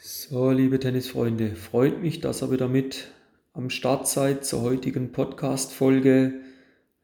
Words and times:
So, 0.00 0.52
liebe 0.52 0.78
Tennisfreunde, 0.78 1.56
freut 1.56 2.00
mich, 2.00 2.20
dass 2.20 2.40
ihr 2.40 2.52
wieder 2.52 2.68
mit 2.68 3.08
am 3.52 3.68
Start 3.68 4.06
seid 4.06 4.44
zur 4.44 4.62
heutigen 4.62 5.10
Podcast-Folge. 5.10 6.34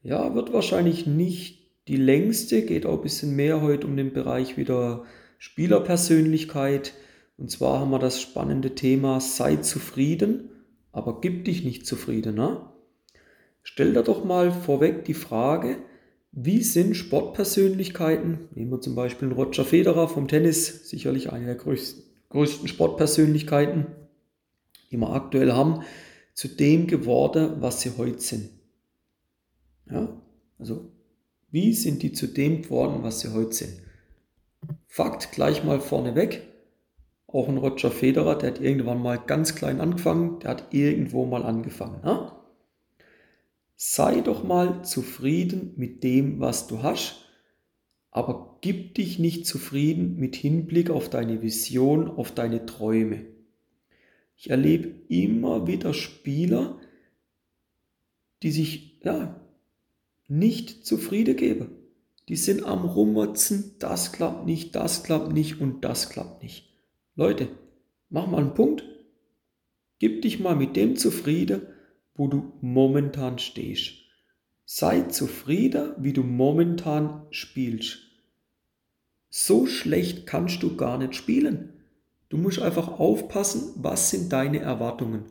Ja, 0.01 0.33
wird 0.33 0.53
wahrscheinlich 0.53 1.05
nicht 1.05 1.73
die 1.89 1.97
längste, 1.97 2.61
geht 2.61 2.85
auch 2.85 2.95
ein 2.95 3.01
bisschen 3.01 3.35
mehr 3.35 3.61
heute 3.61 3.85
um 3.85 3.97
den 3.97 4.13
Bereich 4.13 4.55
wieder 4.55 5.03
Spielerpersönlichkeit. 5.39 6.93
Und 7.37 7.51
zwar 7.51 7.81
haben 7.81 7.91
wir 7.91 7.99
das 7.99 8.21
spannende 8.21 8.75
Thema, 8.75 9.19
sei 9.19 9.57
zufrieden, 9.57 10.51
aber 10.93 11.19
gib 11.19 11.43
dich 11.43 11.65
nicht 11.65 11.85
zufrieden. 11.85 12.35
Ne? 12.35 12.61
Stell 13.61 13.91
dir 13.91 14.03
doch 14.03 14.23
mal 14.23 14.53
vorweg 14.53 15.03
die 15.03 15.15
Frage, 15.15 15.79
wie 16.31 16.63
sind 16.63 16.95
Sportpersönlichkeiten, 16.95 18.47
nehmen 18.55 18.71
wir 18.71 18.79
zum 18.79 18.95
Beispiel 18.95 19.33
Roger 19.33 19.65
Federer 19.65 20.07
vom 20.07 20.29
Tennis, 20.29 20.89
sicherlich 20.89 21.33
eine 21.33 21.45
der 21.45 21.55
größten 21.55 22.04
größten 22.35 22.67
Sportpersönlichkeiten, 22.67 23.85
die 24.91 24.97
wir 24.97 25.09
aktuell 25.09 25.53
haben, 25.53 25.83
zu 26.33 26.49
dem 26.49 26.85
geworden, 26.85 27.61
was 27.61 27.79
sie 27.79 27.91
heute 27.97 28.19
sind. 28.19 28.49
Ja, 29.89 30.21
also 30.59 30.91
wie 31.49 31.73
sind 31.73 32.03
die 32.03 32.11
zu 32.11 32.27
dem 32.27 32.63
geworden, 32.63 33.03
was 33.03 33.21
sie 33.21 33.33
heute 33.33 33.53
sind? 33.53 33.81
Fakt 34.87 35.31
gleich 35.31 35.63
mal 35.63 35.79
vorneweg. 35.79 36.41
Auch 37.27 37.47
ein 37.47 37.57
Roger 37.57 37.91
Federer, 37.91 38.37
der 38.37 38.51
hat 38.51 38.61
irgendwann 38.61 39.01
mal 39.01 39.17
ganz 39.17 39.55
klein 39.55 39.79
angefangen, 39.79 40.39
der 40.39 40.51
hat 40.51 40.73
irgendwo 40.73 41.25
mal 41.25 41.43
angefangen. 41.43 42.01
Ja? 42.03 42.37
Sei 43.77 44.19
doch 44.19 44.43
mal 44.43 44.83
zufrieden 44.83 45.73
mit 45.77 46.03
dem, 46.03 46.41
was 46.41 46.67
du 46.67 46.83
hast 46.83 47.24
aber 48.15 48.59
gib 48.61 48.95
dich 48.95 49.19
nicht 49.19 49.45
zufrieden 49.45 50.15
mit 50.15 50.37
Hinblick 50.37 50.89
auf 50.89 51.09
deine 51.09 51.41
Vision, 51.41 52.07
auf 52.07 52.31
deine 52.31 52.65
Träume. 52.65 53.25
Ich 54.37 54.49
erlebe 54.49 54.95
immer 55.09 55.67
wieder 55.67 55.93
Spieler, 55.93 56.79
die 58.41 58.51
sich 58.51 59.01
ja, 59.03 59.45
nicht 60.29 60.85
zufrieden 60.85 61.35
geben. 61.35 61.71
Die 62.29 62.37
sind 62.37 62.63
am 62.63 62.85
Rummotzen, 62.85 63.75
das 63.79 64.13
klappt 64.13 64.45
nicht, 64.45 64.75
das 64.75 65.03
klappt 65.03 65.33
nicht 65.33 65.59
und 65.59 65.83
das 65.83 66.09
klappt 66.09 66.41
nicht. 66.41 66.69
Leute, 67.15 67.49
mach 68.07 68.27
mal 68.27 68.39
einen 68.39 68.53
Punkt. 68.53 68.85
Gib 69.99 70.21
dich 70.21 70.39
mal 70.39 70.55
mit 70.55 70.77
dem 70.77 70.95
zufrieden, 70.95 71.63
wo 72.13 72.29
du 72.29 72.53
momentan 72.61 73.39
stehst. 73.39 73.95
Sei 74.63 75.01
zufrieden, 75.01 75.91
wie 75.97 76.13
du 76.13 76.23
momentan 76.23 77.27
spielst 77.29 78.04
so 79.37 79.67
schlecht 79.67 80.25
kannst 80.25 80.63
du 80.63 80.77
gar 80.77 80.97
nicht 80.97 81.13
spielen. 81.13 81.73
Du 82.29 82.37
musst 82.37 82.59
einfach 82.59 82.87
aufpassen, 82.87 83.73
was 83.75 84.09
sind 84.09 84.31
deine 84.31 84.59
Erwartungen. 84.59 85.25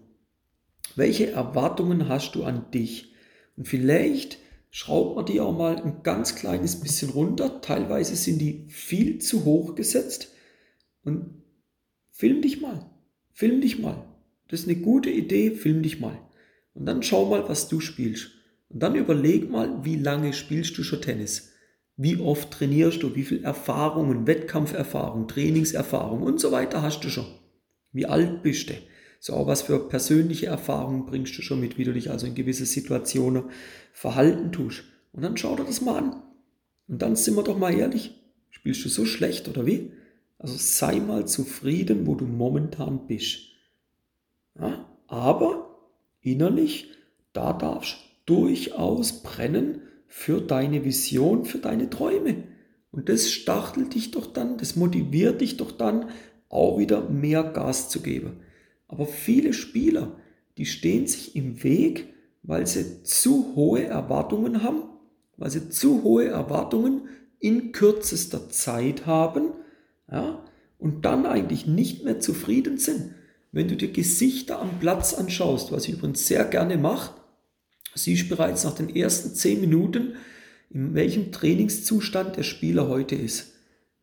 Welche 0.95 1.31
Erwartungen 1.31 2.07
hast 2.07 2.35
du 2.35 2.45
an 2.45 2.71
dich? 2.71 3.15
Und 3.57 3.67
vielleicht 3.67 4.37
schraubt 4.69 5.17
man 5.17 5.25
die 5.25 5.41
auch 5.41 5.57
mal 5.57 5.77
ein 5.77 6.03
ganz 6.03 6.37
kleines 6.37 6.81
bisschen 6.81 7.09
runter. 7.09 7.63
Teilweise 7.63 8.15
sind 8.15 8.41
die 8.41 8.67
viel 8.69 9.21
zu 9.21 9.47
hoch 9.47 9.75
gesetzt. 9.75 10.29
Und 11.03 11.43
film 12.11 12.43
dich 12.43 12.61
mal. 12.61 12.91
Film 13.33 13.63
dich 13.63 13.79
mal. 13.79 14.05
Das 14.49 14.61
ist 14.61 14.69
eine 14.69 14.77
gute 14.77 15.09
Idee, 15.09 15.53
film 15.53 15.83
dich 15.83 15.99
mal. 15.99 16.21
Und 16.75 16.85
dann 16.85 17.03
schau 17.03 17.25
mal, 17.25 17.49
was 17.49 17.69
du 17.69 17.81
spielst. 17.81 18.33
Und 18.69 18.83
dann 18.83 18.97
überleg 18.97 19.49
mal, 19.49 19.83
wie 19.83 19.97
lange 19.97 20.35
spielst 20.35 20.77
du 20.77 20.83
schon 20.83 21.01
Tennis. 21.01 21.54
Wie 21.97 22.19
oft 22.19 22.51
trainierst 22.51 23.03
du? 23.03 23.15
Wie 23.15 23.23
viel 23.23 23.45
Erfahrungen, 23.45 24.27
Wettkampferfahrung, 24.27 25.29
Trainingserfahrung 25.29 26.23
und 26.23 26.41
so 26.41 26.51
weiter 26.51 26.83
hast 26.83 27.01
du 27.01 27.09
schon? 27.09 27.27
Wie 27.93 28.07
alt 28.07 28.43
bist 28.43 28.71
du? 28.71 28.75
So, 29.21 29.47
was 29.47 29.63
für 29.63 29.89
persönliche 29.89 30.47
Erfahrungen 30.47 31.07
bringst 31.07 31.39
du 31.39 31.43
schon 31.43 31.61
mit, 31.61 31.79
wie 31.79 31.85
du 31.85 31.93
dich 31.93 32.11
also 32.11 32.27
in 32.27 32.35
gewisse 32.35 32.67
Situationen 32.67 33.45
verhalten 33.93 34.53
tust. 34.53 34.85
Und 35.13 35.23
dann 35.23 35.37
schau 35.37 35.57
dir 35.57 35.65
das 35.65 35.81
mal 35.81 35.99
an. 35.99 36.23
Und 36.89 37.01
dann 37.01 37.17
sind 37.17 37.37
wir 37.37 37.45
doch 37.45 37.57
mal 37.57 37.73
ehrlich. 37.73 38.21
Spielst 38.51 38.85
du 38.85 38.89
so 38.89 39.07
schlecht 39.07 39.49
oder 39.49 39.65
wie? 39.65 39.93
Also 40.39 40.57
sei 40.59 41.01
mal 41.01 41.27
zufrieden, 41.27 42.07
wo 42.07 42.17
du 42.17 42.27
momentan 42.27 43.07
bist. 43.07 43.39
Ja, 44.59 44.87
aber 45.07 45.79
innerlich, 46.21 46.91
da 47.33 47.53
darfst 47.53 47.97
du 47.97 48.05
durchaus 48.27 49.23
brennen 49.23 49.83
für 50.07 50.41
deine 50.41 50.85
Vision, 50.85 51.45
für 51.45 51.59
deine 51.59 51.91
Träume. 51.91 52.45
Und 52.91 53.09
das 53.09 53.31
stachelt 53.31 53.95
dich 53.95 54.13
doch 54.13 54.27
dann, 54.27 54.57
das 54.59 54.77
motiviert 54.77 55.41
dich 55.41 55.57
doch 55.57 55.73
dann, 55.73 56.11
auch 56.49 56.79
wieder 56.79 57.09
mehr 57.09 57.43
Gas 57.43 57.89
zu 57.89 58.01
geben. 58.01 58.41
Aber 58.87 59.07
viele 59.07 59.53
Spieler, 59.53 60.13
die 60.57 60.67
stehen 60.67 61.07
sich 61.07 61.35
im 61.35 61.65
Weg, 61.65 62.15
weil 62.43 62.67
sie 62.67 63.03
zu 63.03 63.55
hohe 63.57 63.85
Erwartungen 63.85 64.63
haben, 64.63 64.85
weil 65.37 65.51
sie 65.51 65.69
zu 65.71 66.05
hohe 66.05 66.27
Erwartungen 66.27 67.09
in 67.41 67.73
kürzester 67.73 68.49
Zeit 68.51 69.07
haben 69.07 69.53
ja, 70.11 70.43
und 70.79 71.05
dann 71.05 71.27
eigentlich 71.27 71.67
nicht 71.67 72.05
mehr 72.05 72.21
zufrieden 72.21 72.79
sind. 72.79 73.15
Wenn 73.51 73.69
du 73.69 73.77
dir 73.77 73.93
Gesichter 73.93 74.61
am 74.61 74.79
Platz 74.81 75.15
anschaust, 75.15 75.73
was 75.73 75.89
ich 75.89 75.95
übrigens 75.95 76.27
sehr 76.27 76.45
gerne 76.45 76.77
mache, 76.77 77.15
siehst 77.99 78.29
bereits 78.29 78.65
nach 78.65 78.75
den 78.75 78.95
ersten 78.95 79.35
zehn 79.35 79.61
Minuten, 79.61 80.15
in 80.71 80.95
welchem 80.95 81.33
Trainingszustand 81.33 82.37
der 82.37 82.43
Spieler 82.43 82.89
heute 82.89 83.15
ist. 83.15 83.53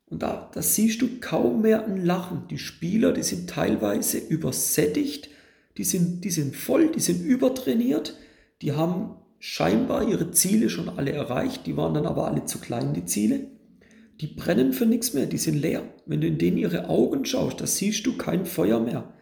Und 0.06 0.24
da, 0.24 0.50
da 0.54 0.62
siehst 0.62 1.02
du 1.02 1.20
kaum 1.20 1.62
mehr 1.62 1.86
ein 1.86 2.06
Lachen. 2.06 2.44
Die 2.50 2.58
Spieler, 2.58 3.14
die 3.14 3.24
sind 3.24 3.50
teilweise 3.50 4.18
übersättigt, 4.18 5.30
die 5.78 5.84
sind, 5.84 6.24
die 6.26 6.30
sind 6.30 6.56
voll, 6.56 6.92
die 6.92 7.00
sind 7.00 7.26
übertrainiert, 7.26 8.18
die 8.62 8.74
haben 8.74 9.16
scheinbar 9.40 10.08
ihre 10.08 10.32
Ziele 10.32 10.70
schon 10.70 10.90
alle 10.90 11.12
erreicht, 11.12 11.66
die 11.66 11.78
waren 11.78 11.94
dann 11.94 12.06
aber 12.06 12.28
alle 12.28 12.46
zu 12.46 12.60
klein, 12.60 12.94
die 12.94 13.06
Ziele. 13.06 13.48
Die 14.20 14.28
brennen 14.28 14.74
für 14.74 14.86
nichts 14.86 15.14
mehr, 15.14 15.26
die 15.26 15.38
sind 15.38 15.60
leer. 15.60 15.84
Wenn 16.06 16.22
du 16.22 16.28
in 16.28 16.38
denen 16.38 16.58
ihre 16.58 16.90
Augen 16.90 17.26
schaust, 17.26 17.60
da 17.60 17.66
siehst 17.66 18.06
du 18.06 18.18
kein 18.18 18.46
Feuer 18.46 18.80
mehr. 18.80 19.14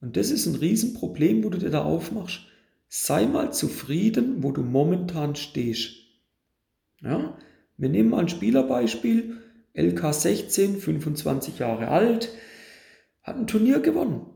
Und 0.00 0.16
das 0.16 0.30
ist 0.30 0.46
ein 0.46 0.56
Riesenproblem, 0.56 1.44
wo 1.44 1.50
du 1.50 1.58
dir 1.58 1.70
da 1.70 1.84
aufmachst. 1.84 2.40
Sei 2.88 3.26
mal 3.26 3.52
zufrieden, 3.52 4.42
wo 4.42 4.52
du 4.52 4.62
momentan 4.62 5.34
stehst. 5.36 5.96
Ja? 7.00 7.36
Wir 7.76 7.88
nehmen 7.88 8.10
mal 8.10 8.20
ein 8.20 8.28
Spielerbeispiel. 8.28 9.38
LK16, 9.74 10.76
25 10.78 11.58
Jahre 11.58 11.88
alt, 11.88 12.30
hat 13.22 13.36
ein 13.36 13.46
Turnier 13.46 13.80
gewonnen. 13.80 14.26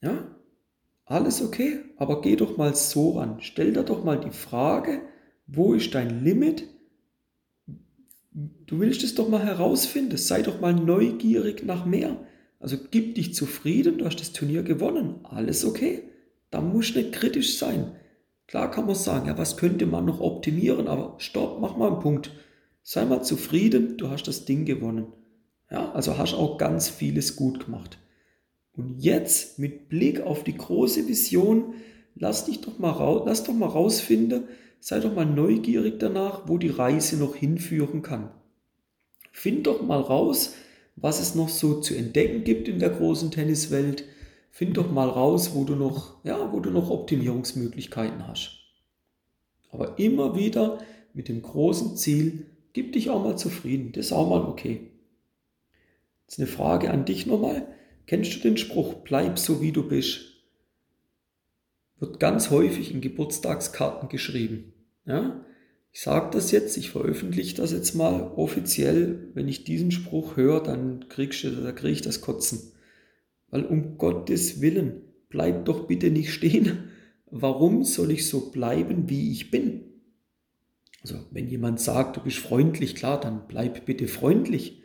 Ja? 0.00 0.34
Alles 1.04 1.42
okay, 1.42 1.80
aber 1.96 2.20
geh 2.20 2.34
doch 2.36 2.56
mal 2.56 2.74
so 2.74 3.18
ran. 3.18 3.36
Stell 3.40 3.72
dir 3.72 3.82
doch 3.82 4.04
mal 4.04 4.18
die 4.18 4.32
Frage, 4.32 5.02
wo 5.46 5.74
ist 5.74 5.94
dein 5.94 6.24
Limit? 6.24 6.64
Du 8.32 8.80
willst 8.80 9.04
es 9.04 9.14
doch 9.14 9.28
mal 9.28 9.44
herausfinden. 9.44 10.16
Sei 10.16 10.42
doch 10.42 10.60
mal 10.60 10.74
neugierig 10.74 11.64
nach 11.64 11.84
mehr. 11.84 12.26
Also 12.58 12.76
gib 12.90 13.14
dich 13.14 13.34
zufrieden, 13.34 13.98
du 13.98 14.06
hast 14.06 14.20
das 14.20 14.32
Turnier 14.32 14.62
gewonnen. 14.62 15.20
Alles 15.24 15.64
okay. 15.64 16.02
Da 16.54 16.60
muss 16.60 16.94
nicht 16.94 17.10
kritisch 17.10 17.58
sein. 17.58 17.96
Klar 18.46 18.70
kann 18.70 18.86
man 18.86 18.94
sagen, 18.94 19.26
ja, 19.26 19.36
was 19.36 19.56
könnte 19.56 19.86
man 19.86 20.04
noch 20.04 20.20
optimieren, 20.20 20.86
aber 20.86 21.16
stopp, 21.18 21.60
mach 21.60 21.76
mal 21.76 21.90
einen 21.90 21.98
Punkt. 21.98 22.30
Sei 22.84 23.04
mal 23.04 23.24
zufrieden, 23.24 23.96
du 23.96 24.08
hast 24.08 24.28
das 24.28 24.44
Ding 24.44 24.64
gewonnen. 24.64 25.08
Ja, 25.68 25.90
also 25.90 26.16
hast 26.16 26.32
auch 26.34 26.56
ganz 26.56 26.88
vieles 26.88 27.34
gut 27.34 27.64
gemacht. 27.64 27.98
Und 28.76 29.00
jetzt 29.00 29.58
mit 29.58 29.88
Blick 29.88 30.20
auf 30.20 30.44
die 30.44 30.56
große 30.56 31.08
Vision, 31.08 31.74
lass 32.14 32.44
dich 32.44 32.60
doch 32.60 32.78
mal 32.78 32.92
raus, 32.92 33.24
lass 33.26 33.42
doch 33.42 33.54
mal 33.54 33.66
rausfinden, 33.66 34.44
sei 34.78 35.00
doch 35.00 35.12
mal 35.12 35.26
neugierig 35.26 35.98
danach, 35.98 36.42
wo 36.46 36.56
die 36.56 36.70
Reise 36.70 37.16
noch 37.16 37.34
hinführen 37.34 38.02
kann. 38.02 38.30
Find 39.32 39.66
doch 39.66 39.82
mal 39.82 40.00
raus, 40.00 40.54
was 40.94 41.20
es 41.20 41.34
noch 41.34 41.48
so 41.48 41.80
zu 41.80 41.96
entdecken 41.96 42.44
gibt 42.44 42.68
in 42.68 42.78
der 42.78 42.90
großen 42.90 43.32
Tenniswelt 43.32 44.04
find 44.54 44.76
doch 44.76 44.88
mal 44.88 45.08
raus, 45.08 45.52
wo 45.52 45.64
du 45.64 45.74
noch, 45.74 46.24
ja, 46.24 46.52
wo 46.52 46.60
du 46.60 46.70
noch 46.70 46.88
Optimierungsmöglichkeiten 46.88 48.28
hast. 48.28 48.60
Aber 49.72 49.98
immer 49.98 50.36
wieder 50.36 50.78
mit 51.12 51.28
dem 51.28 51.42
großen 51.42 51.96
Ziel, 51.96 52.46
gib 52.72 52.92
dich 52.92 53.10
auch 53.10 53.24
mal 53.24 53.36
zufrieden. 53.36 53.90
Das 53.90 54.06
ist 54.06 54.12
auch 54.12 54.30
mal 54.30 54.42
okay. 54.42 54.92
Jetzt 56.22 56.38
eine 56.38 56.46
Frage 56.46 56.92
an 56.92 57.04
dich 57.04 57.26
nochmal. 57.26 57.66
Kennst 58.06 58.32
du 58.36 58.38
den 58.38 58.56
Spruch, 58.56 58.94
bleib 59.02 59.40
so 59.40 59.60
wie 59.60 59.72
du 59.72 59.88
bist? 59.88 60.20
Wird 61.98 62.20
ganz 62.20 62.50
häufig 62.50 62.94
in 62.94 63.00
Geburtstagskarten 63.00 64.08
geschrieben. 64.08 64.72
Ja? 65.04 65.44
Ich 65.90 66.00
sage 66.00 66.30
das 66.30 66.52
jetzt, 66.52 66.76
ich 66.76 66.90
veröffentliche 66.90 67.56
das 67.56 67.72
jetzt 67.72 67.94
mal 67.96 68.30
offiziell. 68.36 69.30
Wenn 69.34 69.48
ich 69.48 69.64
diesen 69.64 69.90
Spruch 69.90 70.36
höre, 70.36 70.62
dann 70.62 71.08
krieg 71.08 71.34
da 71.42 71.72
kriege 71.72 71.92
ich 71.92 72.02
das 72.02 72.20
Kotzen. 72.20 72.70
Weil 73.54 73.66
um 73.66 73.98
Gottes 73.98 74.60
Willen, 74.60 75.02
bleib 75.28 75.66
doch 75.66 75.86
bitte 75.86 76.10
nicht 76.10 76.32
stehen. 76.32 76.88
Warum 77.30 77.84
soll 77.84 78.10
ich 78.10 78.26
so 78.26 78.50
bleiben, 78.50 79.08
wie 79.08 79.30
ich 79.30 79.52
bin? 79.52 79.84
Also 81.02 81.20
wenn 81.30 81.46
jemand 81.46 81.78
sagt, 81.78 82.16
du 82.16 82.20
bist 82.20 82.38
freundlich, 82.38 82.96
klar, 82.96 83.20
dann 83.20 83.42
bleib 83.46 83.86
bitte 83.86 84.08
freundlich. 84.08 84.82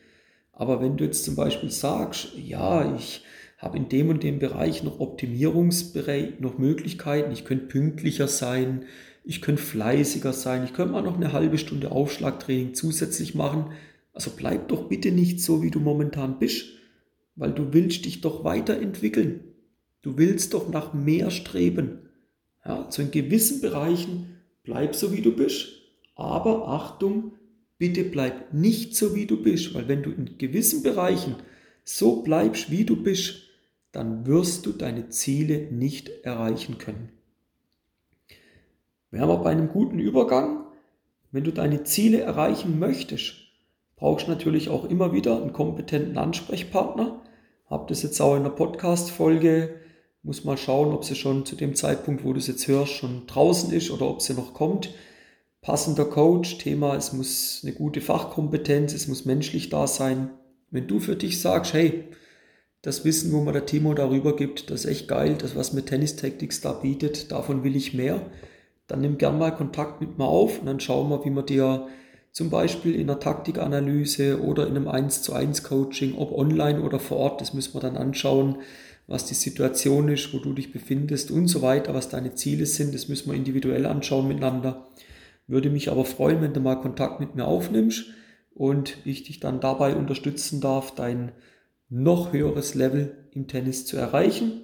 Aber 0.54 0.84
wenn 0.84 0.98
du 0.98 1.04
jetzt 1.04 1.26
zum 1.26 1.36
Beispiel 1.36 1.72
sagst, 1.72 2.38
ja, 2.38 2.96
ich 2.96 3.24
habe 3.58 3.76
in 3.76 3.90
dem 3.90 4.10
und 4.10 4.22
dem 4.22 4.38
Bereich 4.38 4.84
noch 4.84 5.00
Optimierungsbereich, 5.00 6.40
noch 6.40 6.60
Möglichkeiten. 6.60 7.32
Ich 7.32 7.46
könnte 7.46 7.66
pünktlicher 7.66 8.28
sein, 8.28 8.86
ich 9.24 9.42
könnte 9.42 9.64
fleißiger 9.64 10.32
sein, 10.32 10.64
ich 10.64 10.74
könnte 10.74 10.92
mal 10.92 11.02
noch 11.02 11.18
eine 11.18 11.34
halbe 11.34 11.58
Stunde 11.58 11.90
Aufschlagtraining 11.90 12.76
zusätzlich 12.76 13.34
machen. 13.34 13.72
Also 14.14 14.30
bleib 14.38 14.68
doch 14.68 14.90
bitte 14.90 15.10
nicht 15.10 15.42
so, 15.42 15.64
wie 15.64 15.72
du 15.72 15.80
momentan 15.80 16.38
bist, 16.38 16.79
weil 17.40 17.54
du 17.54 17.74
willst 17.74 18.06
dich 18.06 18.22
doch 18.22 18.44
weiterentwickeln. 18.44 19.46
Du 20.02 20.18
willst 20.18 20.54
doch 20.54 20.70
nach 20.70 20.94
mehr 20.94 21.32
streben. 21.32 22.10
Ja, 22.66 22.84
also 22.84 23.02
in 23.02 23.12
gewissen 23.12 23.62
Bereichen 23.62 24.38
bleib 24.64 24.96
so, 24.96 25.14
wie 25.14 25.22
du 25.22 25.36
bist. 25.36 25.70
Aber 26.16 26.68
Achtung, 26.68 27.34
bitte 27.78 28.04
bleib 28.04 28.54
nicht 28.54 28.96
so, 28.96 29.16
wie 29.16 29.26
du 29.26 29.42
bist, 29.42 29.74
weil 29.74 29.88
wenn 29.88 30.04
du 30.04 30.12
in 30.12 30.38
gewissen 30.38 30.84
Bereichen 30.84 31.38
so 31.86 32.22
bleibst, 32.22 32.70
wie 32.70 32.84
du 32.84 33.02
bist, 33.02 33.44
dann 33.94 34.28
wirst 34.28 34.66
du 34.66 34.74
deine 34.74 35.10
Ziele 35.10 35.72
nicht 35.72 36.10
erreichen 36.24 36.78
können. 36.78 37.10
Wir 39.12 39.22
haben 39.22 39.32
auch 39.32 39.44
bei 39.44 39.52
einem 39.52 39.70
guten 39.70 39.98
Übergang, 39.98 40.66
wenn 41.32 41.46
du 41.46 41.52
deine 41.52 41.84
Ziele 41.84 42.20
erreichen 42.20 42.80
möchtest, 42.80 43.36
brauchst 43.96 44.28
du 44.28 44.32
natürlich 44.32 44.70
auch 44.70 44.86
immer 44.86 45.14
wieder 45.14 45.42
einen 45.42 45.54
kompetenten 45.54 46.18
Ansprechpartner. 46.18 47.22
Hab 47.70 47.88
das 47.88 48.02
jetzt 48.02 48.20
auch 48.20 48.36
in 48.36 48.42
der 48.42 48.50
Podcast-Folge. 48.50 49.76
Muss 50.24 50.44
mal 50.44 50.58
schauen, 50.58 50.92
ob 50.92 51.06
sie 51.06 51.14
schon 51.14 51.46
zu 51.46 51.56
dem 51.56 51.76
Zeitpunkt, 51.76 52.24
wo 52.24 52.34
du 52.34 52.40
es 52.40 52.48
jetzt 52.48 52.68
hörst, 52.68 52.94
schon 52.94 53.28
draußen 53.28 53.72
ist 53.72 53.92
oder 53.92 54.10
ob 54.10 54.24
sie 54.24 54.34
noch 54.34 54.56
kommt. 54.56 54.90
Passender 55.62 56.06
Coach, 56.06 56.58
Thema, 56.58 56.96
es 56.96 57.14
muss 57.14 57.62
eine 57.64 57.74
gute 57.74 58.02
Fachkompetenz, 58.02 58.94
es 58.94 59.08
muss 59.08 59.26
menschlich 59.26 59.70
da 59.70 59.86
sein. 59.86 60.32
Wenn 60.72 60.88
du 60.88 61.00
für 61.00 61.16
dich 61.16 61.42
sagst, 61.42 61.74
hey, 61.74 62.06
das 62.82 63.06
Wissen, 63.06 63.32
wo 63.34 63.42
mir 63.42 63.52
der 63.52 63.68
Timo 63.68 63.94
darüber 63.94 64.36
gibt, 64.36 64.72
das 64.72 64.86
ist 64.86 64.92
echt 64.92 65.08
geil, 65.08 65.36
das, 65.38 65.56
was 65.56 65.72
mir 65.72 65.86
Tennis 65.86 66.16
Tactics 66.16 66.62
da 66.62 66.74
bietet, 66.74 67.32
davon 67.32 67.64
will 67.64 67.76
ich 67.76 67.94
mehr, 67.94 68.32
dann 68.88 69.02
nimm 69.02 69.20
gern 69.20 69.38
mal 69.38 69.52
Kontakt 69.52 70.02
mit 70.02 70.18
mir 70.18 70.28
auf 70.28 70.60
und 70.60 70.66
dann 70.66 70.80
schauen 70.80 71.10
wir, 71.10 71.24
wie 71.24 71.30
wir 71.30 71.44
dir 71.44 71.88
zum 72.32 72.50
Beispiel 72.50 72.96
in 72.96 73.10
einer 73.10 73.20
Taktikanalyse 73.20 74.42
oder 74.42 74.68
in 74.68 74.76
einem 74.76 74.88
1 74.88 75.24
zu 75.24 75.34
1 75.34 75.64
Coaching, 75.64 76.16
ob 76.16 76.32
online 76.32 76.82
oder 76.82 77.00
vor 77.00 77.18
Ort, 77.18 77.42
das 77.42 77.54
müssen 77.54 77.74
wir 77.74 77.82
dann 77.82 77.98
anschauen, 77.98 78.58
was 79.08 79.26
die 79.26 79.34
Situation 79.34 80.08
ist, 80.08 80.34
wo 80.34 80.38
du 80.38 80.54
dich 80.54 80.72
befindest 80.72 81.32
und 81.32 81.48
so 81.48 81.64
weiter, 81.64 81.96
was 81.96 82.10
deine 82.10 82.36
Ziele 82.36 82.68
sind, 82.68 82.94
das 82.94 83.08
müssen 83.08 83.30
wir 83.32 83.36
individuell 83.36 83.88
anschauen 83.88 84.28
miteinander. 84.28 84.88
Würde 85.48 85.72
mich 85.72 85.90
aber 85.90 86.06
freuen, 86.06 86.42
wenn 86.42 86.54
du 86.54 86.60
mal 86.60 86.76
Kontakt 86.76 87.20
mit 87.20 87.34
mir 87.34 87.46
aufnimmst 87.46 88.06
und 88.54 88.98
ich 89.06 89.24
dich 89.24 89.40
dann 89.40 89.60
dabei 89.60 89.96
unterstützen 89.96 90.62
darf, 90.62 90.94
dein 90.94 91.32
noch 91.90 92.34
höheres 92.34 92.76
Level 92.76 93.18
im 93.32 93.48
Tennis 93.48 93.88
zu 93.88 93.98
erreichen. 93.98 94.62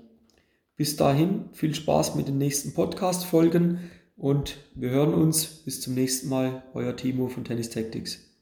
Bis 0.78 0.96
dahin 0.96 1.46
viel 1.54 1.74
Spaß 1.74 2.14
mit 2.16 2.28
den 2.28 2.38
nächsten 2.38 2.76
Podcast-Folgen 2.76 3.80
und 4.16 4.58
wir 4.76 4.90
hören 4.90 5.14
uns. 5.14 5.46
Bis 5.46 5.82
zum 5.82 5.94
nächsten 5.94 6.30
Mal. 6.30 6.64
Euer 6.74 6.96
Timo 6.96 7.28
von 7.28 7.44
Tennis 7.44 7.70
Tactics. 7.70 8.35